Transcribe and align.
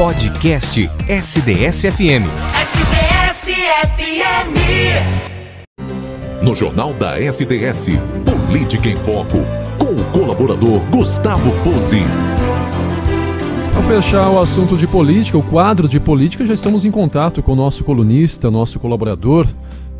Podcast 0.00 0.80
SDS-FM. 1.06 2.24
SDS-FM. 2.62 4.56
No 6.40 6.54
Jornal 6.54 6.94
da 6.94 7.20
SDS, 7.20 7.90
Política 8.24 8.88
em 8.88 8.96
Foco, 8.96 9.40
com 9.78 10.00
o 10.00 10.04
colaborador 10.10 10.80
Gustavo 10.90 11.50
Pose. 11.62 12.00
Para 13.74 13.82
fechar 13.82 14.30
o 14.30 14.40
assunto 14.40 14.74
de 14.74 14.86
política, 14.86 15.36
o 15.36 15.42
quadro 15.42 15.86
de 15.86 16.00
política, 16.00 16.46
já 16.46 16.54
estamos 16.54 16.86
em 16.86 16.90
contato 16.90 17.42
com 17.42 17.52
o 17.52 17.56
nosso 17.56 17.84
colunista, 17.84 18.50
nosso 18.50 18.80
colaborador, 18.80 19.46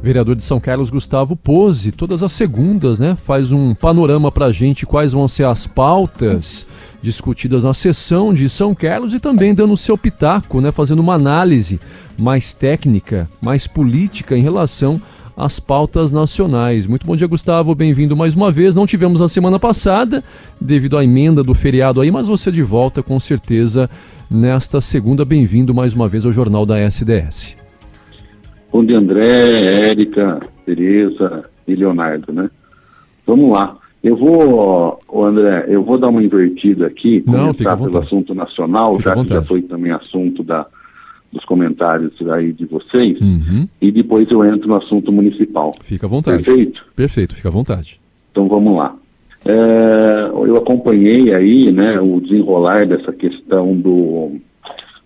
vereador 0.03 0.35
de 0.35 0.43
São 0.43 0.59
Carlos, 0.59 0.91
Gustavo 0.91 1.37
Pose. 1.37 1.93
Todas 1.93 2.23
as 2.23 2.33
segundas, 2.33 3.01
né? 3.01 3.15
Faz 3.17 3.53
um 3.53 3.75
panorama 3.75 4.33
para 4.33 4.47
a 4.47 4.53
gente 4.53 4.87
quais 4.87 5.13
vão 5.13 5.29
ser 5.29 5.45
as 5.47 5.67
pautas 5.67 6.67
discutidas 7.03 7.65
na 7.65 7.75
sessão 7.75 8.33
de 8.33 8.49
São 8.49 8.75
Carlos 8.75 9.15
e 9.15 9.21
também 9.21 9.55
dando 9.55 9.73
o 9.73 9.77
seu 9.77 9.97
pitaco, 9.97 10.61
né? 10.61 10.73
Fazendo 10.73 11.01
uma 11.01 11.15
análise 11.15 11.79
mais 12.19 12.55
técnica, 12.55 13.29
mais 13.41 13.67
política 13.67 14.37
em 14.37 14.43
relação 14.43 15.01
às 15.37 15.61
pautas 15.61 16.13
nacionais. 16.13 16.87
Muito 16.87 17.07
bom 17.07 17.17
dia, 17.17 17.27
Gustavo. 17.27 17.75
Bem-vindo 17.75 18.17
mais 18.17 18.35
uma 18.35 18.51
vez. 18.51 18.75
Não 18.75 18.87
tivemos 18.87 19.21
na 19.21 19.29
semana 19.29 19.59
passada, 19.59 20.25
devido 20.61 20.97
à 20.97 21.05
emenda 21.05 21.43
do 21.43 21.55
feriado 21.55 22.01
aí, 22.01 22.11
mas 22.11 22.27
você 22.27 22.51
de 22.51 22.63
volta 22.63 23.03
com 23.03 23.19
certeza 23.21 23.89
nesta 24.31 24.81
segunda. 24.81 25.25
Bem-vindo 25.25 25.75
mais 25.75 25.93
uma 25.93 26.09
vez 26.09 26.25
ao 26.25 26.33
Jornal 26.33 26.65
da 26.65 26.79
SDS. 26.79 27.60
Dia, 28.85 28.99
André, 28.99 29.91
Érica, 29.91 30.41
Tereza 30.65 31.45
e 31.67 31.75
Leonardo, 31.75 32.33
né? 32.33 32.51
Vamos 33.27 33.53
lá. 33.53 33.77
Eu 34.03 34.17
vou, 34.17 34.99
André, 35.27 35.67
eu 35.69 35.83
vou 35.83 35.99
dar 35.99 36.09
uma 36.09 36.23
invertida 36.23 36.87
aqui, 36.87 37.23
Não, 37.27 37.53
fica 37.53 37.77
pelo 37.77 37.99
assunto 37.99 38.35
nacional, 38.35 38.97
fica 38.97 39.15
já 39.15 39.23
que 39.23 39.29
já 39.29 39.43
foi 39.43 39.63
também 39.63 39.93
assunto 39.93 40.43
da, 40.43 40.67
dos 41.31 41.45
comentários 41.45 42.13
aí 42.31 42.53
de 42.53 42.65
vocês, 42.65 43.21
uhum. 43.21 43.69
e 43.81 43.93
depois 43.93 44.31
eu 44.31 44.43
entro 44.45 44.69
no 44.69 44.77
assunto 44.77 45.13
municipal. 45.13 45.71
Fica 45.83 46.07
à 46.07 46.09
vontade. 46.09 46.43
Perfeito? 46.43 46.85
Perfeito, 46.97 47.35
fica 47.35 47.49
à 47.49 47.53
vontade. 47.53 48.01
Então 48.31 48.49
vamos 48.49 48.77
lá. 48.77 48.97
É, 49.45 50.31
eu 50.33 50.57
acompanhei 50.57 51.35
aí 51.35 51.71
né, 51.71 52.01
o 52.01 52.21
desenrolar 52.21 52.87
dessa 52.87 53.13
questão 53.13 53.75
do, 53.77 54.33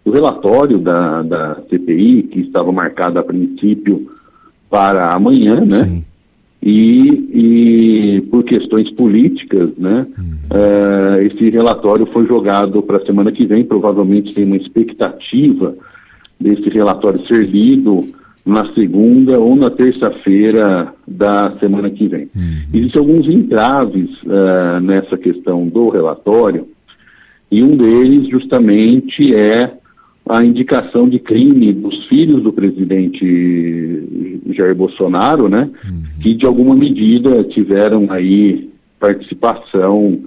do 0.04 0.12
relatório 0.12 0.78
da, 0.78 1.22
da 1.22 1.54
CPI, 1.70 2.24
que 2.24 2.40
estava 2.40 2.70
marcado 2.70 3.18
a 3.18 3.22
princípio 3.22 4.10
para 4.68 5.14
amanhã, 5.14 5.60
né? 5.60 5.84
Sim. 5.84 6.04
E, 6.66 8.16
e, 8.16 8.20
por 8.22 8.42
questões 8.42 8.90
políticas, 8.90 9.70
né, 9.76 10.06
uh, 10.50 11.20
esse 11.20 11.50
relatório 11.50 12.06
foi 12.06 12.26
jogado 12.26 12.82
para 12.82 12.96
a 12.96 13.04
semana 13.04 13.30
que 13.30 13.44
vem. 13.44 13.64
Provavelmente 13.64 14.34
tem 14.34 14.44
uma 14.44 14.56
expectativa 14.56 15.74
desse 16.40 16.70
relatório 16.70 17.26
ser 17.26 17.46
lido 17.46 18.00
na 18.46 18.72
segunda 18.72 19.38
ou 19.38 19.54
na 19.56 19.70
terça-feira 19.70 20.92
da 21.06 21.54
semana 21.58 21.90
que 21.90 22.08
vem. 22.08 22.28
Uhum. 22.34 22.62
Existem 22.72 23.00
alguns 23.00 23.28
entraves 23.28 24.10
uh, 24.22 24.80
nessa 24.80 25.18
questão 25.18 25.66
do 25.66 25.90
relatório, 25.90 26.66
e 27.50 27.62
um 27.62 27.76
deles 27.76 28.28
justamente 28.28 29.34
é 29.34 29.70
a 30.28 30.42
indicação 30.44 31.08
de 31.08 31.18
crime 31.18 31.72
dos 31.72 32.06
filhos 32.06 32.42
do 32.42 32.52
presidente 32.52 34.42
Jair 34.52 34.74
Bolsonaro, 34.74 35.48
né, 35.48 35.70
uhum. 35.84 36.02
que 36.20 36.34
de 36.34 36.46
alguma 36.46 36.74
medida 36.74 37.44
tiveram 37.44 38.10
aí 38.10 38.70
participação 38.98 40.20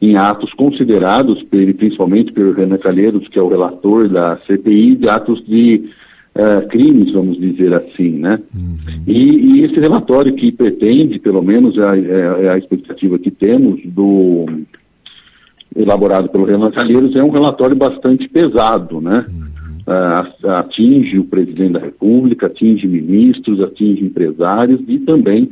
em 0.00 0.16
atos 0.16 0.52
considerados, 0.54 1.42
principalmente 1.42 2.32
pelo 2.32 2.52
Renan 2.52 2.78
Calheiros, 2.78 3.28
que 3.28 3.38
é 3.38 3.42
o 3.42 3.48
relator 3.48 4.08
da 4.08 4.38
CPI, 4.46 4.96
de 4.96 5.08
atos 5.08 5.44
de 5.46 5.90
uh, 6.34 6.66
crimes, 6.68 7.12
vamos 7.12 7.38
dizer 7.38 7.74
assim, 7.74 8.10
né? 8.12 8.40
Uhum. 8.54 8.78
E, 9.06 9.58
e, 9.58 9.64
esse 9.64 9.78
relatório 9.78 10.34
que 10.34 10.52
pretende, 10.52 11.18
pelo 11.18 11.42
menos 11.42 11.76
é, 11.76 11.82
é, 11.82 12.44
é 12.46 12.48
a 12.50 12.58
expectativa 12.58 13.18
que 13.18 13.30
temos 13.30 13.80
do 13.84 14.46
elaborado 15.74 16.28
pelo 16.28 16.44
Renan 16.44 16.70
Calheiros, 16.70 17.14
é 17.14 17.22
um 17.22 17.30
relatório 17.30 17.76
bastante 17.76 18.28
pesado, 18.28 19.00
né? 19.00 19.26
Uh, 19.86 20.50
atinge 20.50 21.18
o 21.18 21.24
presidente 21.24 21.72
da 21.72 21.80
República, 21.80 22.46
atinge 22.46 22.86
ministros, 22.86 23.60
atinge 23.60 24.04
empresários 24.04 24.80
e 24.86 24.98
também 24.98 25.50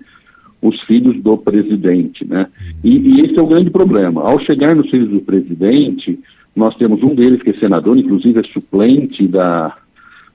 os 0.60 0.80
filhos 0.82 1.20
do 1.22 1.36
presidente, 1.38 2.26
né? 2.26 2.46
E, 2.82 2.96
e, 2.96 3.20
esse 3.20 3.38
é 3.38 3.42
o 3.42 3.46
grande 3.46 3.70
problema. 3.70 4.22
Ao 4.22 4.38
chegar 4.40 4.74
nos 4.74 4.90
filhos 4.90 5.10
do 5.10 5.20
presidente, 5.20 6.18
nós 6.54 6.74
temos 6.76 7.02
um 7.02 7.14
deles 7.14 7.42
que 7.42 7.50
é 7.50 7.54
senador, 7.54 7.96
inclusive 7.96 8.40
é 8.40 8.42
suplente 8.44 9.26
da, 9.28 9.76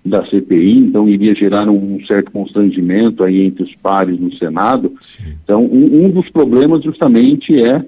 da 0.06 0.26
CPI, 0.26 0.78
então 0.78 1.08
iria 1.08 1.36
gerar 1.36 1.70
um 1.70 2.00
certo 2.06 2.32
constrangimento 2.32 3.24
aí 3.24 3.42
entre 3.42 3.64
os 3.64 3.76
pares 3.76 4.20
no 4.20 4.34
Senado. 4.38 4.94
Sim. 5.00 5.36
Então, 5.44 5.66
um, 5.66 6.06
um 6.06 6.10
dos 6.10 6.30
problemas 6.30 6.84
justamente 6.84 7.54
é 7.62 7.86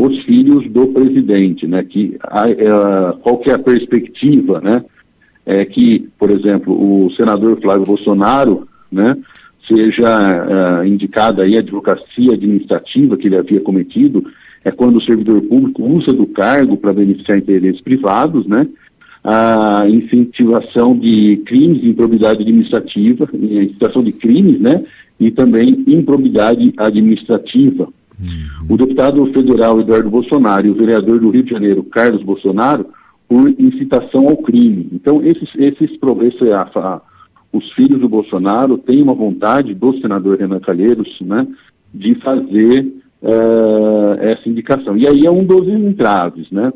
os 0.00 0.18
filhos 0.24 0.66
do 0.70 0.88
presidente, 0.88 1.66
né? 1.66 1.84
Que 1.84 2.16
a, 2.22 2.44
a, 2.44 3.12
qual 3.22 3.38
que 3.38 3.50
é 3.50 3.54
a 3.54 3.58
perspectiva, 3.58 4.60
né? 4.60 4.82
É 5.44 5.64
que, 5.64 6.08
por 6.18 6.30
exemplo, 6.30 6.72
o 6.72 7.10
senador 7.12 7.60
Flávio 7.60 7.84
Bolsonaro, 7.84 8.66
né? 8.90 9.16
Seja 9.68 10.16
uh, 10.18 10.86
indicada 10.86 11.42
aí 11.42 11.56
a 11.56 11.60
advocacia 11.60 12.32
administrativa 12.32 13.16
que 13.16 13.28
ele 13.28 13.36
havia 13.36 13.60
cometido, 13.60 14.24
é 14.64 14.70
quando 14.70 14.96
o 14.96 15.02
servidor 15.02 15.42
público 15.42 15.82
usa 15.82 16.12
do 16.12 16.26
cargo 16.26 16.78
para 16.78 16.94
beneficiar 16.94 17.38
interesses 17.38 17.80
privados, 17.82 18.46
né? 18.46 18.66
A 19.22 19.86
incentivação 19.86 20.98
de 20.98 21.42
crimes 21.44 21.82
de 21.82 21.90
improbidade 21.90 22.42
administrativa, 22.42 23.28
incitação 23.34 24.02
de 24.02 24.12
crimes, 24.12 24.58
né? 24.60 24.82
E 25.18 25.30
também 25.30 25.84
improbidade 25.86 26.72
administrativa, 26.78 27.92
o 28.68 28.76
deputado 28.76 29.24
federal 29.32 29.80
Eduardo 29.80 30.10
Bolsonaro 30.10 30.66
e 30.66 30.70
o 30.70 30.74
vereador 30.74 31.18
do 31.18 31.30
Rio 31.30 31.42
de 31.42 31.50
Janeiro, 31.50 31.82
Carlos 31.84 32.22
Bolsonaro, 32.22 32.86
por 33.28 33.48
incitação 33.58 34.28
ao 34.28 34.36
crime. 34.36 34.88
Então, 34.92 35.22
esses, 35.22 35.48
esses, 35.56 35.90
esse, 35.90 36.52
a, 36.52 36.62
a, 36.62 37.00
os 37.52 37.70
filhos 37.72 38.00
do 38.00 38.08
Bolsonaro 38.08 38.76
têm 38.78 39.02
uma 39.02 39.14
vontade 39.14 39.74
do 39.74 39.98
senador 40.00 40.38
Renan 40.38 40.60
Calheiros 40.60 41.08
né, 41.20 41.46
de 41.94 42.14
fazer 42.16 42.92
uh, 43.22 44.14
essa 44.20 44.48
indicação. 44.48 44.96
E 44.96 45.06
aí 45.06 45.24
é 45.24 45.30
um 45.30 45.44
dos 45.44 45.68
entraves, 45.68 46.50
né? 46.50 46.72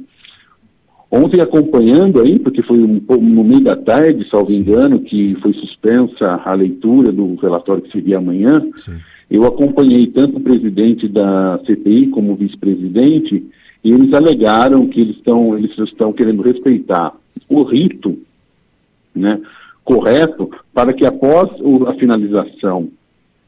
Ontem 1.10 1.40
acompanhando 1.40 2.20
aí, 2.20 2.40
porque 2.40 2.60
foi 2.62 2.80
um, 2.80 3.00
no 3.20 3.44
meio 3.44 3.62
da 3.62 3.76
tarde, 3.76 4.28
salvo 4.28 4.50
Sim. 4.50 4.62
engano, 4.62 4.98
que 4.98 5.36
foi 5.40 5.52
suspensa 5.54 6.40
a 6.44 6.52
leitura 6.54 7.12
do 7.12 7.36
relatório 7.36 7.82
que 7.82 7.92
seria 7.92 8.18
amanhã, 8.18 8.60
Sim. 8.74 8.98
Eu 9.30 9.44
acompanhei 9.44 10.06
tanto 10.08 10.36
o 10.36 10.40
presidente 10.40 11.08
da 11.08 11.60
CPI 11.66 12.08
como 12.08 12.32
o 12.32 12.36
vice-presidente 12.36 13.44
e 13.82 13.90
eles 13.90 14.12
alegaram 14.12 14.86
que 14.86 15.00
eles 15.00 15.16
estão 15.16 15.56
eles 15.56 15.76
estão 15.78 16.12
querendo 16.12 16.42
respeitar 16.42 17.14
o 17.48 17.62
rito, 17.62 18.18
né, 19.14 19.40
correto 19.84 20.50
para 20.72 20.92
que 20.92 21.06
após 21.06 21.50
a 21.86 21.94
finalização 21.94 22.88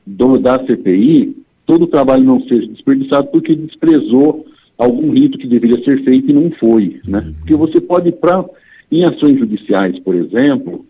do, 0.07 0.39
da 0.39 0.59
CPI 0.65 1.37
todo 1.65 1.85
o 1.85 1.89
trabalho 1.89 2.25
não 2.25 2.41
seja 2.43 2.67
desperdiçado 2.69 3.29
porque 3.29 3.55
desprezou 3.55 4.47
algum 4.79 5.11
rito 5.11 5.39
que 5.39 5.47
deveria 5.47 5.83
ser 5.85 6.05
feito 6.05 6.31
e 6.31 6.35
não 6.35 6.51
foi, 6.53 7.01
né? 7.07 7.33
Porque 7.39 7.55
você 7.55 7.81
pode 7.81 8.13
para 8.13 8.45
em 8.91 9.05
ações 9.05 9.39
judiciais, 9.39 9.99
por 10.01 10.15
exemplo, 10.15 10.85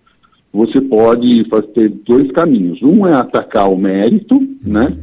você 0.52 0.80
pode 0.80 1.44
fazer 1.48 1.90
dois 2.06 2.30
caminhos. 2.32 2.82
Um 2.82 3.06
é 3.06 3.14
atacar 3.14 3.70
o 3.70 3.76
mérito, 3.76 4.40
né? 4.62 4.96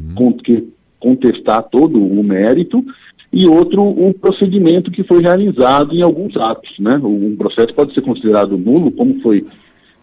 Que 0.43 0.67
contestar 0.99 1.63
todo 1.63 2.01
o 2.01 2.23
mérito, 2.23 2.83
e 3.31 3.47
outro 3.47 3.83
o 3.83 4.13
procedimento 4.13 4.91
que 4.91 5.03
foi 5.03 5.21
realizado 5.21 5.93
em 5.93 6.01
alguns 6.01 6.37
atos, 6.37 6.77
né? 6.79 6.97
Um 7.03 7.35
processo 7.35 7.73
pode 7.73 7.93
ser 7.93 8.01
considerado 8.01 8.57
nulo, 8.57 8.91
como 8.91 9.19
foi 9.21 9.45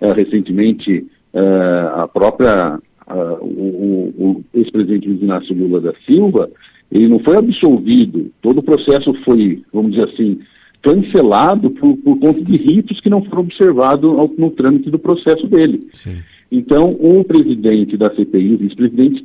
uh, 0.00 0.12
recentemente 0.12 1.06
uh, 1.32 2.00
a 2.00 2.08
própria 2.08 2.78
uh, 3.08 3.44
o, 3.44 4.12
o 4.18 4.44
ex-presidente 4.52 5.08
Luiz 5.08 5.22
Inácio 5.22 5.56
Lula 5.56 5.80
da 5.80 5.94
Silva, 6.04 6.50
ele 6.90 7.08
não 7.08 7.20
foi 7.20 7.36
absolvido, 7.36 8.32
todo 8.42 8.58
o 8.58 8.62
processo 8.62 9.14
foi, 9.24 9.62
vamos 9.72 9.92
dizer 9.92 10.08
assim, 10.08 10.40
cancelado 10.82 11.70
por, 11.70 11.96
por 11.98 12.18
conta 12.18 12.42
de 12.42 12.56
ritos 12.56 13.00
que 13.00 13.10
não 13.10 13.22
foram 13.24 13.42
observados 13.42 14.10
ao, 14.10 14.30
no 14.36 14.50
trâmite 14.50 14.90
do 14.90 14.98
processo 14.98 15.46
dele. 15.46 15.88
Sim. 15.92 16.18
Então, 16.50 16.96
o 16.98 17.22
presidente 17.22 17.96
da 17.96 18.10
CPI, 18.10 18.54
o 18.54 18.58
vice-presidente, 18.58 19.24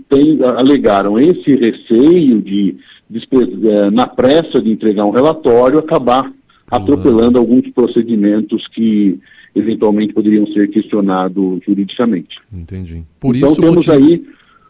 alegaram 0.57 1.18
esse 1.18 1.56
receio 1.56 2.40
de, 2.40 2.75
de, 3.10 3.28
eh, 3.31 3.90
na 3.90 4.06
pressa 4.06 4.62
de 4.62 4.69
entregar 4.69 5.06
um 5.06 5.12
relatório, 5.12 5.80
acabar 5.80 6.31
atropelando 6.69 7.40
alguns 7.40 7.68
procedimentos 7.72 8.68
que 8.68 9.19
eventualmente 9.56 10.13
poderiam 10.13 10.46
ser 10.48 10.69
questionados 10.69 11.63
juridicamente. 11.66 12.38
Entendi. 12.54 13.04
Por 13.19 13.36
então, 13.36 13.50
isso 13.50 13.62
temos 13.62 13.88
motivo... 13.88 14.12
aí 14.12 14.24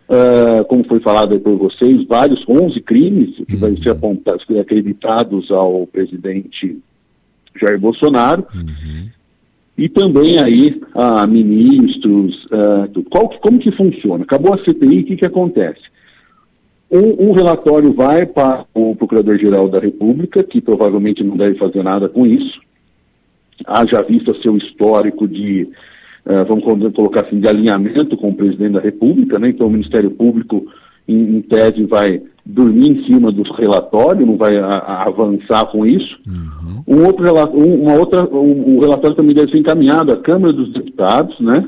Uh, 0.08 0.64
como 0.66 0.84
foi 0.86 1.00
falado 1.00 1.40
por 1.40 1.58
vocês, 1.58 2.06
vários 2.06 2.48
11 2.48 2.80
crimes 2.82 3.36
que 3.48 3.56
uhum. 3.56 3.60
vão 3.60 3.78
ser 3.78 3.90
apontados, 3.90 4.46
acreditados 4.60 5.50
ao 5.50 5.88
presidente 5.88 6.78
Jair 7.60 7.80
Bolsonaro. 7.80 8.46
Uhum. 8.54 9.10
e 9.76 9.90
também 9.90 10.38
aí 10.38 10.80
a 10.94 11.26
ministros, 11.26 12.46
uh, 12.46 13.04
qual, 13.10 13.30
como 13.40 13.58
que 13.58 13.72
funciona? 13.72 14.24
Acabou 14.24 14.54
a 14.54 14.64
CPI, 14.64 15.00
o 15.00 15.06
que, 15.06 15.16
que 15.18 15.26
acontece? 15.26 15.82
Um, 16.92 17.30
um 17.30 17.32
relatório 17.32 17.92
vai 17.92 18.28
para 18.28 18.66
o 18.74 18.96
Procurador-Geral 18.96 19.68
da 19.70 19.80
República, 19.80 20.44
que 20.44 20.62
provavelmente 20.62 21.24
não 21.24 21.36
deve 21.36 21.58
fazer 21.58 21.82
nada 21.84 22.08
com 22.08 22.28
isso, 22.28 22.60
haja 23.66 24.04
vista 24.04 24.34
seu 24.42 24.56
histórico 24.56 25.28
de, 25.28 25.68
vamos 26.48 26.64
colocar 26.94 27.22
assim, 27.22 27.40
de 27.40 27.48
alinhamento 27.48 28.18
com 28.18 28.30
o 28.30 28.36
presidente 28.36 28.74
da 28.74 28.80
República, 28.80 29.38
né? 29.38 29.50
então 29.50 29.68
o 29.68 29.72
Ministério 29.72 30.10
Público, 30.10 30.66
em, 31.08 31.38
em 31.38 31.42
tese, 31.42 31.84
vai 31.84 32.22
dormir 32.46 32.92
em 32.92 33.04
cima 33.06 33.32
do 33.32 33.44
relatório, 33.54 34.26
não 34.26 34.38
vai 34.38 34.58
a, 34.58 34.66
a 34.66 35.08
avançar 35.08 35.66
com 35.72 35.86
isso. 35.86 36.18
Uhum. 36.28 36.84
Um 36.88 37.06
outro 37.06 37.26
uma 37.54 37.94
outra, 37.94 38.24
um, 38.24 38.78
o 38.78 38.80
relatório 38.80 39.16
também 39.16 39.36
deve 39.36 39.52
ser 39.52 39.58
encaminhado 39.58 40.12
à 40.12 40.18
Câmara 40.18 40.54
dos 40.54 40.72
Deputados, 40.72 41.40
né? 41.40 41.68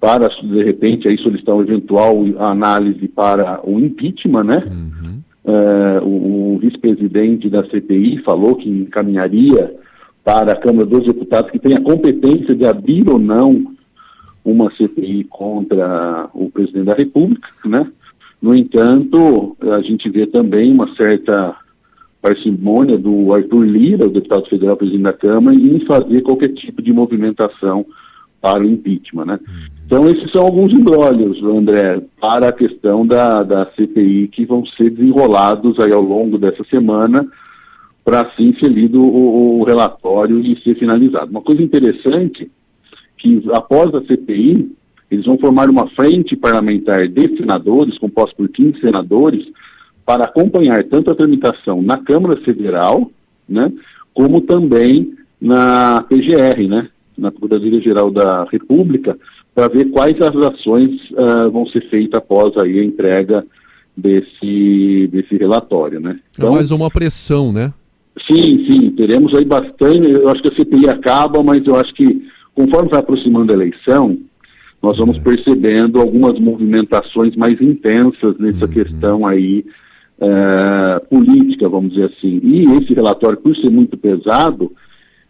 Para, 0.00 0.28
de 0.28 0.62
repente, 0.64 1.06
aí 1.06 1.16
solicitar 1.18 1.54
uma 1.54 1.62
eventual 1.62 2.24
análise 2.38 3.06
para 3.08 3.60
o 3.64 3.78
impeachment, 3.78 4.44
né? 4.44 4.64
Uhum. 4.66 5.22
Uh, 5.44 6.04
o, 6.04 6.54
o 6.54 6.58
vice-presidente 6.58 7.48
da 7.48 7.64
CPI 7.64 8.18
falou 8.24 8.54
que 8.54 8.68
encaminharia 8.68 9.74
para 10.24 10.52
a 10.52 10.56
Câmara 10.56 10.86
dos 10.86 11.04
Deputados 11.04 11.50
que 11.50 11.58
tem 11.58 11.74
a 11.74 11.80
competência 11.80 12.54
de 12.54 12.64
abrir 12.64 13.08
ou 13.08 13.18
não 13.18 13.72
uma 14.44 14.70
CPI 14.74 15.24
contra 15.24 16.28
o 16.34 16.50
presidente 16.50 16.86
da 16.86 16.94
República, 16.94 17.48
né? 17.64 17.90
No 18.40 18.54
entanto, 18.54 19.56
a 19.60 19.80
gente 19.82 20.08
vê 20.10 20.26
também 20.26 20.72
uma 20.72 20.92
certa 20.96 21.56
parcimônia 22.20 22.98
do 22.98 23.32
Arthur 23.34 23.64
Lira, 23.64 24.06
o 24.06 24.10
deputado 24.10 24.48
federal 24.48 24.76
presidente 24.76 25.02
da 25.04 25.12
Câmara, 25.12 25.56
em 25.56 25.80
fazer 25.86 26.22
qualquer 26.22 26.48
tipo 26.54 26.82
de 26.82 26.92
movimentação 26.92 27.86
para 28.40 28.60
o 28.60 28.66
impeachment, 28.68 29.24
né? 29.26 29.38
Uhum. 29.40 29.72
Então, 29.86 30.08
esses 30.08 30.30
são 30.32 30.42
alguns 30.42 30.72
embrólios, 30.72 31.42
André, 31.44 32.02
para 32.20 32.48
a 32.48 32.52
questão 32.52 33.06
da, 33.06 33.42
da 33.42 33.66
CPI 33.76 34.28
que 34.28 34.44
vão 34.44 34.66
ser 34.66 34.90
desenrolados 34.90 35.78
aí 35.78 35.92
ao 35.92 36.02
longo 36.02 36.38
dessa 36.38 36.64
semana 36.64 37.24
para 38.04 38.22
assim 38.22 38.52
ser 38.58 38.68
lido 38.68 39.00
o, 39.00 39.60
o 39.60 39.64
relatório 39.64 40.40
e 40.40 40.60
ser 40.62 40.76
finalizado. 40.76 41.30
Uma 41.30 41.42
coisa 41.42 41.62
interessante 41.62 42.50
que 43.22 43.42
após 43.52 43.94
a 43.94 44.02
CPI, 44.02 44.68
eles 45.10 45.24
vão 45.24 45.38
formar 45.38 45.70
uma 45.70 45.88
frente 45.90 46.34
parlamentar 46.34 47.06
de 47.06 47.36
senadores, 47.36 47.98
composta 47.98 48.34
por 48.36 48.48
15 48.48 48.80
senadores, 48.80 49.46
para 50.04 50.24
acompanhar 50.24 50.82
tanto 50.84 51.12
a 51.12 51.14
tramitação 51.14 51.80
na 51.80 51.98
Câmara 51.98 52.40
Federal, 52.40 53.10
né, 53.48 53.72
como 54.12 54.40
também 54.40 55.14
na 55.40 56.02
PGR, 56.08 56.68
né, 56.68 56.88
na 57.16 57.30
Procuradoria-Geral 57.30 58.10
da 58.10 58.44
República, 58.50 59.16
para 59.54 59.68
ver 59.68 59.90
quais 59.90 60.16
as 60.20 60.34
ações 60.34 60.90
uh, 61.12 61.50
vão 61.50 61.66
ser 61.66 61.88
feitas 61.88 62.18
após 62.18 62.56
aí 62.56 62.80
a 62.80 62.84
entrega 62.84 63.44
desse, 63.96 65.08
desse 65.12 65.36
relatório, 65.36 66.00
né. 66.00 66.18
Então, 66.32 66.52
é 66.52 66.54
mais 66.56 66.70
uma 66.70 66.90
pressão, 66.90 67.52
né? 67.52 67.72
Sim, 68.30 68.66
sim, 68.70 68.90
teremos 68.90 69.34
aí 69.34 69.44
bastante, 69.44 70.10
eu 70.10 70.28
acho 70.28 70.42
que 70.42 70.48
a 70.48 70.56
CPI 70.56 70.88
acaba, 70.88 71.42
mas 71.42 71.64
eu 71.66 71.76
acho 71.76 71.92
que 71.94 72.31
conforme 72.54 72.90
vai 72.90 73.00
aproximando 73.00 73.52
a 73.52 73.56
eleição, 73.56 74.18
nós 74.82 74.96
vamos 74.96 75.18
percebendo 75.18 76.00
algumas 76.00 76.38
movimentações 76.40 77.36
mais 77.36 77.60
intensas 77.60 78.36
nessa 78.38 78.64
uhum. 78.64 78.70
questão 78.70 79.26
aí 79.26 79.64
é, 80.20 80.98
política, 81.08 81.68
vamos 81.68 81.92
dizer 81.92 82.06
assim. 82.06 82.40
E 82.42 82.64
esse 82.78 82.92
relatório, 82.92 83.38
por 83.38 83.56
ser 83.56 83.70
muito 83.70 83.96
pesado, 83.96 84.72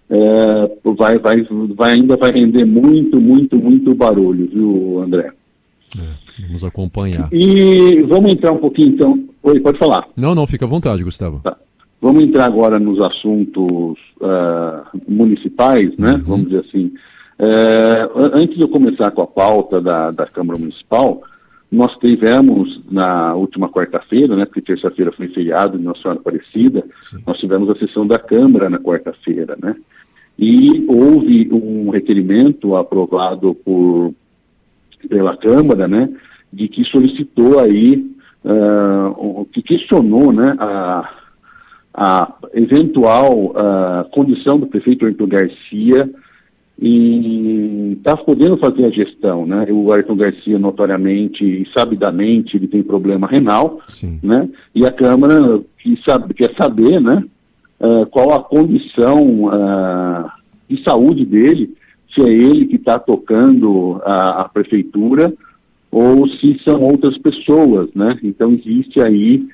é, 0.09 0.71
vai, 0.97 1.19
vai, 1.19 1.47
vai, 1.75 1.93
ainda 1.93 2.17
vai 2.17 2.31
render 2.33 2.65
muito, 2.65 3.21
muito, 3.21 3.57
muito 3.57 3.95
barulho, 3.95 4.49
viu, 4.53 5.03
André? 5.03 5.31
É, 5.99 6.43
vamos 6.47 6.65
acompanhar. 6.65 7.29
E 7.31 8.03
vamos 8.03 8.33
entrar 8.33 8.53
um 8.53 8.59
pouquinho, 8.59 8.89
então. 8.89 9.25
Oi, 9.43 9.61
pode 9.61 9.79
falar. 9.79 10.07
Não, 10.17 10.35
não, 10.35 10.47
fica 10.47 10.65
à 10.65 10.69
vontade, 10.69 11.05
Gustavo. 11.05 11.41
Tá. 11.43 11.57
Vamos 12.01 12.25
entrar 12.25 12.47
agora 12.47 12.79
nos 12.79 13.01
assuntos 13.01 13.99
uh, 14.21 15.01
municipais, 15.09 15.97
né? 15.97 16.15
Uhum. 16.15 16.23
Vamos 16.23 16.47
dizer 16.49 16.65
assim. 16.67 16.93
É, 17.45 18.09
antes 18.15 18.55
de 18.55 18.63
eu 18.63 18.69
começar 18.69 19.11
com 19.11 19.21
a 19.21 19.27
pauta 19.27 19.81
da, 19.81 20.13
da 20.13 20.27
Câmara 20.27 20.61
Municipal, 20.61 21.23
nós 21.73 21.93
tivemos 21.99 22.81
na 22.89 23.35
última 23.35 23.69
quarta-feira, 23.69 24.37
né, 24.37 24.45
porque 24.45 24.61
terça-feira 24.61 25.11
foi 25.11 25.27
feriado 25.27 25.77
de 25.77 25.83
Nossa 25.83 26.03
Senhora 26.03 26.21
Aparecida, 26.21 26.85
Sim. 27.01 27.21
nós 27.27 27.39
tivemos 27.39 27.69
a 27.69 27.75
sessão 27.75 28.07
da 28.07 28.17
Câmara 28.17 28.71
na 28.71 28.79
quarta-feira, 28.79 29.57
né? 29.61 29.75
E 30.39 30.85
houve 30.87 31.49
um 31.53 31.91
requerimento 31.91 32.77
aprovado 32.77 33.55
por, 33.57 34.15
pela 35.09 35.37
Câmara, 35.37 35.89
né, 35.89 36.15
de 36.53 36.69
que 36.69 36.85
solicitou 36.85 37.59
aí, 37.59 38.09
uh, 38.45 39.45
que 39.47 39.63
questionou, 39.63 40.33
né, 40.33 40.55
a, 40.61 41.11
a 41.93 42.35
eventual 42.55 43.47
uh, 43.47 44.09
condição 44.13 44.61
do 44.61 44.69
prefeito 44.69 45.07
Arthur 45.07 45.27
Garcia 45.27 46.09
e 46.85 47.97
está 47.97 48.17
podendo 48.17 48.57
fazer 48.57 48.87
a 48.87 48.91
gestão, 48.91 49.47
né? 49.47 49.67
O 49.71 49.93
Ayrton 49.93 50.17
Garcia, 50.17 50.59
notoriamente 50.59 51.45
e 51.45 51.65
sabidamente, 51.73 52.57
ele 52.57 52.67
tem 52.67 52.83
problema 52.83 53.29
renal, 53.29 53.81
Sim. 53.87 54.19
né? 54.21 54.49
E 54.75 54.85
a 54.85 54.91
Câmara 54.91 55.61
que 55.79 55.97
sabe, 56.05 56.35
quer 56.35 56.53
saber, 56.61 57.01
né? 57.01 57.23
Uh, 57.81 58.05
qual 58.07 58.33
a 58.33 58.43
condição 58.43 59.45
uh, 59.45 60.29
de 60.69 60.83
saúde 60.83 61.25
dele, 61.25 61.73
se 62.13 62.21
é 62.21 62.33
ele 62.33 62.67
que 62.67 62.77
está 62.77 62.99
tocando 62.99 64.01
a, 64.05 64.43
a, 64.43 64.49
prefeitura 64.49 65.33
ou 65.89 66.27
se 66.27 66.61
são 66.65 66.83
outras 66.83 67.17
pessoas, 67.19 67.91
né? 67.95 68.19
Então 68.25 68.53
existe 68.53 69.01
aí 69.01 69.47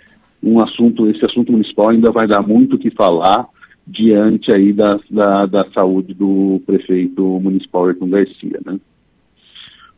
um 0.43 0.63
assunto, 0.63 1.07
esse 1.11 1.25
assunto 1.27 1.53
municipal 1.53 1.91
ainda 1.91 2.11
vai 2.11 2.27
dar 2.27 2.41
muito 2.41 2.77
o 2.77 2.79
que 2.79 2.91
falar, 2.91 3.47
diante 3.89 4.53
aí 4.53 4.73
da, 4.73 4.99
da, 5.11 5.47
da 5.47 5.67
saúde 5.73 6.13
do 6.13 6.61
prefeito 6.67 7.23
municipal 7.41 7.87
Ayrton 7.87 8.11
Garcia, 8.11 8.61
né? 8.65 8.79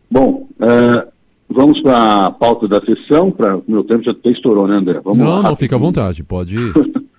Bom, 0.08 0.48
uh, 0.60 1.08
vamos 1.48 1.81
para 1.81 2.26
a 2.26 2.31
pauta 2.31 2.69
da 2.69 2.81
sessão, 2.81 3.31
para 3.31 3.60
meu 3.66 3.82
tempo 3.84 4.04
já 4.04 4.12
até 4.12 4.31
estourou, 4.31 4.66
né, 4.69 4.76
André? 4.76 5.00
Vamos 5.02 5.19
não, 5.19 5.37
lá, 5.37 5.42
não, 5.42 5.56
fica 5.56 5.76
à 5.76 5.78
vontade, 5.78 6.22
pode 6.22 6.56
ir. 6.56 6.72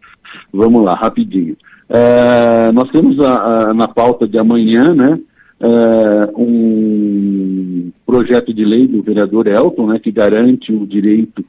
vamos 0.52 0.84
lá, 0.84 0.96
rapidinho. 0.96 1.58
Uh, 1.90 2.72
nós 2.74 2.90
temos 2.92 3.20
a, 3.20 3.70
a, 3.70 3.74
na 3.74 3.88
pauta 3.88 4.26
de 4.26 4.38
amanhã, 4.38 4.94
né, 4.96 5.20
uh, 5.60 6.42
um 6.42 7.92
projeto 8.06 8.54
de 8.54 8.64
lei 8.64 8.88
do 8.88 9.04
vereador 9.04 9.48
Elton, 9.48 9.88
né, 9.88 10.00
que 10.00 10.12
garante 10.12 10.72
o 10.72 10.88
direito 10.88 11.44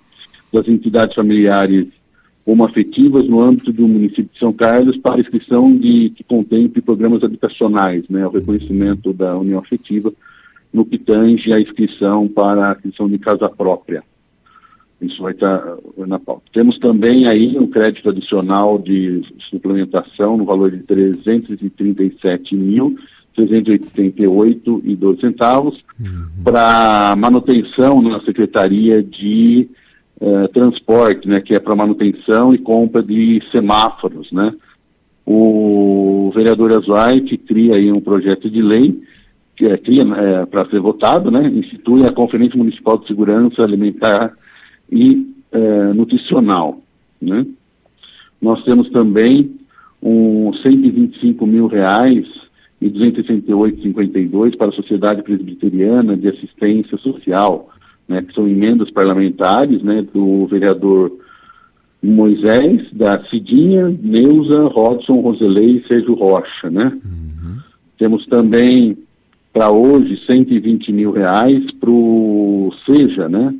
das 0.52 0.66
entidades 0.66 1.14
familiares 1.14 1.86
homoafetivas 2.44 3.28
no 3.28 3.40
âmbito 3.40 3.72
do 3.72 3.86
município 3.86 4.28
de 4.32 4.38
São 4.38 4.52
Carlos 4.52 4.96
para 4.96 5.20
inscrição 5.20 5.74
de 5.76 6.10
que 6.10 6.24
contemple 6.24 6.82
programas 6.82 7.22
habitacionais, 7.22 8.08
né, 8.08 8.26
o 8.26 8.30
reconhecimento 8.30 9.12
da 9.12 9.36
união 9.38 9.60
afetiva 9.60 10.12
no 10.72 10.84
que 10.84 10.98
tange 10.98 11.52
a 11.52 11.60
inscrição 11.60 12.26
para 12.26 12.68
a 12.68 12.70
aquisição 12.72 13.08
de 13.08 13.18
casa 13.18 13.48
própria. 13.48 14.02
Isso 15.00 15.20
vai 15.22 15.32
estar 15.32 15.76
na 16.06 16.18
pauta. 16.18 16.42
Temos 16.52 16.78
também 16.78 17.28
aí 17.28 17.58
um 17.58 17.66
crédito 17.66 18.08
adicional 18.08 18.78
de 18.78 19.22
suplementação 19.50 20.36
no 20.36 20.44
valor 20.44 20.70
de 20.70 20.78
337 20.78 22.54
mil 22.54 22.96
388 23.34 24.82
e 24.84 24.94
12 24.94 25.20
centavos 25.20 25.82
uhum. 25.98 26.44
para 26.44 27.14
manutenção 27.16 28.02
na 28.02 28.20
Secretaria 28.20 29.02
de 29.02 29.68
eh, 30.24 30.48
transporte, 30.54 31.26
né, 31.26 31.40
que 31.40 31.52
é 31.52 31.58
para 31.58 31.74
manutenção 31.74 32.54
e 32.54 32.58
compra 32.58 33.02
de 33.02 33.42
semáforos, 33.50 34.30
né. 34.30 34.54
O 35.26 36.30
vereador 36.32 36.72
Azuaite 36.72 37.36
cria 37.36 37.74
aí 37.74 37.90
um 37.90 38.00
projeto 38.00 38.48
de 38.48 38.62
lei 38.62 39.02
que 39.56 39.66
é, 39.66 39.76
cria 39.76 40.02
é, 40.02 40.46
para 40.46 40.68
ser 40.70 40.78
votado, 40.78 41.28
né, 41.28 41.48
institui 41.48 42.04
a 42.04 42.12
Conferência 42.12 42.56
Municipal 42.56 42.98
de 42.98 43.08
Segurança 43.08 43.64
Alimentar 43.64 44.32
e 44.90 45.26
é, 45.50 45.92
Nutricional, 45.92 46.80
né. 47.20 47.44
Nós 48.40 48.62
temos 48.62 48.90
também 48.90 49.56
um 50.00 50.52
125 50.52 51.44
mil 51.44 51.66
reais 51.66 52.26
e 52.80 52.88
268,52 52.88 54.56
para 54.56 54.68
a 54.68 54.72
Sociedade 54.72 55.24
Presbiteriana 55.24 56.16
de 56.16 56.28
Assistência 56.28 56.96
Social, 56.98 57.71
né, 58.08 58.22
que 58.22 58.34
são 58.34 58.48
emendas 58.48 58.90
parlamentares 58.90 59.82
né, 59.82 60.02
do 60.12 60.46
vereador 60.46 61.12
Moisés, 62.02 62.90
da 62.92 63.22
Cidinha, 63.26 63.88
Neuza, 64.02 64.64
Rodson, 64.64 65.20
Roselei 65.20 65.76
e 65.76 65.86
Sérgio 65.86 66.14
Rocha. 66.14 66.68
Né? 66.68 66.92
Uhum. 67.04 67.58
Temos 67.96 68.26
também 68.26 68.98
para 69.52 69.70
hoje 69.70 70.20
120 70.26 70.92
mil 70.92 71.12
reais 71.12 71.70
para 71.72 71.90
o 71.90 72.72
SEJA, 72.86 73.28
né? 73.28 73.54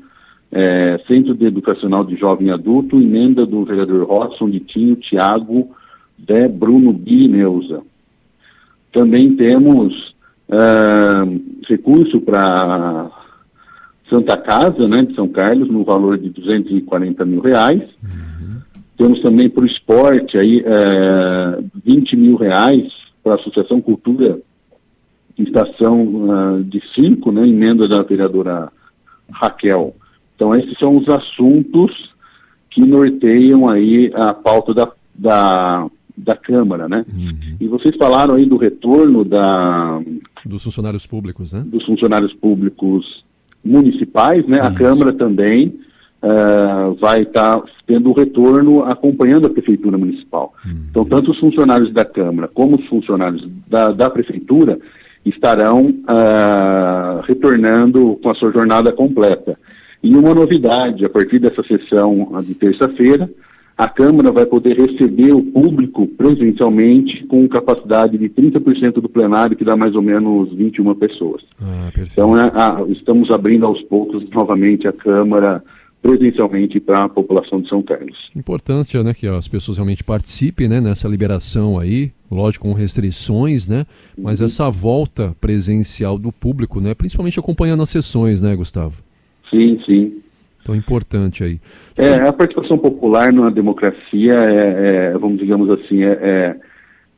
É, 0.55 1.01
Centro 1.07 1.35
de 1.35 1.47
Educacional 1.47 2.05
de 2.05 2.15
Jovem 2.17 2.51
Adulto, 2.51 3.01
emenda 3.01 3.47
do 3.47 3.65
vereador 3.65 4.07
Rodson, 4.07 4.49
Litinho, 4.49 4.97
Tiago, 4.97 5.71
Dé, 6.19 6.47
Bruno 6.47 6.93
Bi 6.93 7.27
Neuza. 7.27 7.83
Também 8.93 9.35
temos 9.35 10.15
uh, 10.49 11.41
recurso 11.67 12.21
para 12.21 13.11
Santa 14.13 14.37
Casa, 14.37 14.87
né, 14.87 15.03
de 15.07 15.15
São 15.15 15.27
Carlos, 15.27 15.71
no 15.71 15.85
valor 15.85 16.19
de 16.19 16.29
240 16.29 17.25
mil 17.25 17.41
reais. 17.41 17.83
Uhum. 18.03 18.61
Temos 18.99 19.23
também 19.23 19.49
para 19.49 19.65
o 19.65 19.67
esporte 19.67 20.37
aí 20.37 20.63
é, 20.65 21.63
20 21.83 22.17
mil 22.17 22.37
reais 22.37 22.93
para 23.23 23.33
a 23.33 23.37
Associação 23.37 23.81
Cultura 23.81 24.39
Estação 25.39 26.05
uh, 26.05 26.65
de 26.65 26.83
Cinco, 26.95 27.33
né, 27.33 27.47
emenda 27.49 27.89
da 27.89 28.03
vereadora 28.03 28.71
Raquel. 29.33 29.97
Então 30.35 30.55
esses 30.55 30.77
são 30.79 30.99
os 30.99 31.09
assuntos 31.09 32.13
que 32.71 32.83
norteiam 32.83 33.69
aí 33.69 34.13
a 34.15 34.35
pauta 34.35 34.75
da, 34.75 34.93
da, 35.15 35.87
da 36.17 36.37
Câmara, 36.37 36.89
né? 36.89 37.05
Uhum. 37.13 37.57
E 37.61 37.67
vocês 37.67 37.97
falaram 37.97 38.35
aí 38.35 38.47
do 38.47 38.57
retorno 38.57 39.25
da... 39.25 40.01
Dos 40.45 40.65
funcionários 40.65 41.07
públicos, 41.07 41.53
né? 41.55 41.63
Dos 41.67 41.85
funcionários 41.85 42.33
públicos 42.35 43.25
municipais, 43.65 44.47
né? 44.47 44.59
Isso. 44.59 44.67
A 44.67 44.73
Câmara 44.73 45.13
também 45.13 45.79
uh, 46.23 46.95
vai 47.01 47.23
estar 47.23 47.61
tá 47.61 47.67
tendo 47.87 48.11
o 48.11 48.13
retorno 48.13 48.85
acompanhando 48.85 49.47
a 49.47 49.51
Prefeitura 49.51 49.99
Municipal. 49.99 50.53
Uhum. 50.65 50.73
Então, 50.91 51.05
tanto 51.05 51.31
os 51.31 51.39
funcionários 51.39 51.93
da 51.93 52.05
Câmara 52.05 52.49
como 52.49 52.77
os 52.77 52.87
funcionários 52.87 53.47
da, 53.69 53.93
da 53.93 54.09
Prefeitura 54.09 54.79
estarão 55.25 55.87
uh, 55.87 57.21
retornando 57.25 58.19
com 58.23 58.31
a 58.31 58.35
sua 58.35 58.51
jornada 58.51 58.93
completa. 58.93 59.59
E 60.03 60.17
uma 60.17 60.35
novidade, 60.35 61.05
a 61.05 61.09
partir 61.09 61.39
dessa 61.39 61.63
sessão 61.63 62.29
de 62.43 62.55
terça-feira, 62.55 63.31
a 63.83 63.89
Câmara 63.89 64.31
vai 64.31 64.47
poder 64.47 64.77
receber 64.77 65.33
o 65.33 65.43
público 65.43 66.07
presencialmente 66.07 67.25
com 67.27 67.49
capacidade 67.49 68.17
de 68.17 68.29
30% 68.29 69.01
do 69.01 69.09
plenário, 69.09 69.57
que 69.57 69.65
dá 69.65 69.77
mais 69.77 69.97
ou 69.97 70.03
menos 70.03 70.55
21 70.55 70.95
pessoas. 70.95 71.43
Ah, 71.61 71.91
então, 71.99 72.39
é, 72.39 72.45
a, 72.55 72.85
estamos 72.89 73.29
abrindo 73.33 73.67
aos 73.67 73.83
poucos 73.83 74.25
novamente 74.31 74.87
a 74.87 74.93
Câmara 74.93 75.65
presencialmente 76.01 76.79
para 76.79 77.05
a 77.05 77.09
população 77.09 77.61
de 77.61 77.69
São 77.69 77.83
Carlos. 77.83 78.31
Importância, 78.37 79.03
né, 79.03 79.13
que 79.15 79.27
as 79.27 79.49
pessoas 79.49 79.79
realmente 79.79 80.05
participem, 80.05 80.69
né, 80.69 80.81
nessa 80.81 81.09
liberação 81.09 81.77
aí, 81.77 82.13
lógico 82.31 82.69
com 82.69 82.75
restrições, 82.75 83.67
né, 83.67 83.85
mas 84.17 84.39
uhum. 84.39 84.47
essa 84.47 84.71
volta 84.71 85.35
presencial 85.41 86.19
do 86.19 86.31
público, 86.31 86.81
né, 86.81 86.95
principalmente 86.95 87.39
acompanhando 87.39 87.83
as 87.83 87.91
sessões, 87.91 88.43
né, 88.43 88.55
Gustavo? 88.55 89.03
Sim, 89.51 89.81
sim. 89.85 90.23
Então, 90.63 90.75
importante 90.75 91.43
aí. 91.43 91.61
É, 91.99 92.29
a 92.29 92.33
participação 92.33 92.79
popular 92.79 93.33
na 93.33 93.51
democracia 93.51 94.33
é, 94.33 95.11
é 95.13 95.19
vamos 95.19 95.39
digamos 95.39 95.69
assim, 95.71 96.05
é, 96.05 96.13
é, 96.13 96.57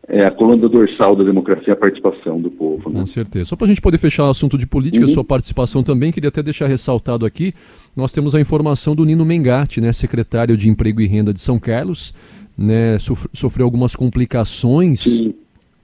é, 0.09 0.25
a 0.25 0.31
coluna 0.31 0.67
dorsal 0.67 1.15
da 1.15 1.23
democracia, 1.23 1.75
a 1.75 1.77
participação 1.77 2.41
do 2.41 2.51
povo. 2.51 2.89
Né? 2.89 3.01
Com 3.01 3.07
certeza. 3.07 3.45
Só 3.45 3.57
para 3.57 3.67
a 3.67 3.69
gente 3.69 3.83
poder 3.83 3.99
fechar 3.99 4.25
o 4.25 4.31
assunto 4.31 4.57
de 4.57 4.67
política, 4.67 5.03
uhum. 5.03 5.09
sua 5.09 5.25
participação 5.25 5.83
também, 5.83 6.11
queria 6.11 6.29
até 6.29 6.43
deixar 6.43 6.67
ressaltado 6.67 7.27
aqui, 7.27 7.53
nós 7.95 8.13
temos 8.13 8.35
a 8.35 8.41
informação 8.41 8.95
do 8.95 9.05
Nino 9.05 9.25
Mengatti, 9.25 9.81
né, 9.81 9.93
secretário 9.93 10.57
de 10.57 10.69
Emprego 10.69 11.03
e 11.03 11.07
Renda 11.07 11.33
de 11.33 11.41
São 11.41 11.59
Carlos, 11.59 12.15
né, 12.57 12.97
sofreu 13.33 13.67
algumas 13.67 13.95
complicações 13.95 15.01
Sim 15.01 15.35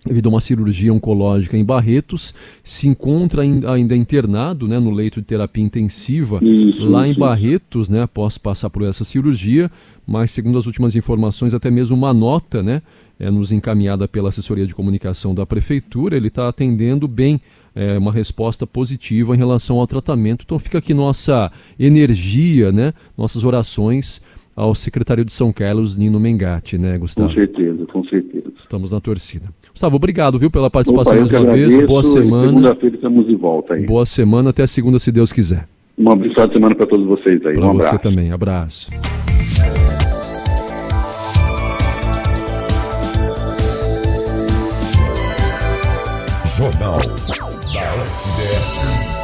devido 0.07 0.27
a 0.27 0.31
uma 0.31 0.41
cirurgia 0.41 0.93
oncológica 0.93 1.57
em 1.57 1.65
Barretos, 1.65 2.35
se 2.63 2.89
encontra 2.89 3.43
ainda 3.43 3.95
internado 3.95 4.67
né, 4.67 4.79
no 4.79 4.91
leito 4.91 5.21
de 5.21 5.27
terapia 5.27 5.63
intensiva 5.63 6.39
isso, 6.43 6.85
lá 6.85 7.07
em 7.07 7.15
Barretos, 7.15 7.89
né, 7.89 8.03
após 8.03 8.39
passar 8.39 8.71
por 8.71 8.83
essa 8.83 9.05
cirurgia, 9.05 9.71
mas 10.07 10.31
segundo 10.31 10.57
as 10.57 10.67
últimas 10.67 10.97
informações, 10.97 11.53
até 11.53 11.71
mesmo 11.71 11.97
uma 11.97 12.15
nota 12.15 12.63
né, 12.63 12.81
é, 13.19 13.31
nos 13.31 13.53
encaminhada 13.53 14.09
pela 14.09 14.31
assessoria 14.31 14.67
de 14.67 14.75
comunicação 14.75 15.35
da 15.35 15.45
prefeitura, 15.45 16.17
ele 16.17 16.29
está 16.29 16.49
atendendo 16.49 17.07
bem 17.07 17.41
é, 17.75 17.99
uma 17.99 18.11
resposta 18.11 18.67
positiva 18.67 19.35
em 19.35 19.39
relação 19.39 19.79
ao 19.79 19.87
tratamento. 19.87 20.45
Então 20.45 20.59
fica 20.59 20.79
aqui 20.79 20.95
nossa 20.95 21.53
energia, 21.79 22.73
né, 22.73 22.95
nossas 23.17 23.45
orações 23.45 24.23
ao 24.61 24.75
secretário 24.75 25.25
de 25.25 25.33
São 25.33 25.53
Carlos, 25.53 25.97
Nino 25.97 26.21
Mengatti, 26.21 26.77
né, 26.77 26.99
Gustavo? 26.99 27.31
Com 27.31 27.35
certeza, 27.35 27.87
com 27.87 28.05
certeza. 28.05 28.53
Estamos 28.61 28.93
na 28.93 29.01
torcida. 29.01 29.47
Gustavo, 29.71 29.97
obrigado, 29.97 30.39
viu, 30.39 30.51
pela 30.51 30.69
participação 30.69 31.15
Opa, 31.15 31.21
mais 31.21 31.31
uma 31.31 31.53
vez. 31.53 31.87
Boa 31.87 32.03
semana. 32.03 32.49
Segunda-feira 32.49 32.97
estamos 32.97 33.27
de 33.27 33.37
volta 33.37 33.75
aí. 33.75 33.87
Boa 33.87 34.05
semana, 34.05 34.51
até 34.51 34.67
segunda, 34.67 34.99
se 34.99 35.11
Deus 35.11 35.33
quiser. 35.33 35.67
Uma 35.97 36.13
abençoada 36.13 36.53
semana 36.53 36.75
para 36.75 36.87
todos 36.87 37.07
vocês 37.07 37.45
aí. 37.47 37.55
Para 37.55 37.71
um 37.71 37.75
você 37.75 37.99
também. 37.99 38.33
Abraço. 38.33 38.91
Jornal 46.59 46.99
da 46.99 48.05
SDS. 48.05 49.20